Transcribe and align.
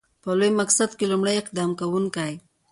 په 0.21 0.29
لوی 0.39 0.51
مقصد 0.59 0.89
کې 0.97 1.05
لومړی 1.11 1.35
اقدام 1.37 1.71
کوونکی. 1.79 2.33